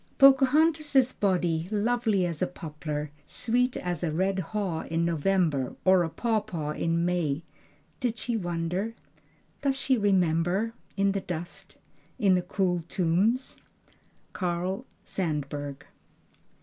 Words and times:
"Pocahontas' 0.17 1.13
body, 1.13 1.67
lovely 1.69 2.25
as 2.25 2.41
a 2.41 2.47
poplar, 2.47 3.11
sweet 3.27 3.77
as 3.77 4.01
a 4.03 4.11
red 4.11 4.39
haw 4.39 4.81
in 4.89 5.05
November 5.05 5.75
or 5.85 6.01
a 6.01 6.09
pawpaw 6.09 6.71
in 6.71 7.05
May 7.05 7.43
did 7.99 8.17
she 8.17 8.35
wonder? 8.35 8.95
does 9.61 9.77
she 9.79 9.99
remember 9.99 10.73
in 10.97 11.11
the 11.11 11.21
dust 11.21 11.77
in 12.17 12.33
the 12.33 12.41
cool 12.41 12.83
tombs?" 12.87 13.57
Carl 14.33 14.87
Sandburg. 15.03 15.85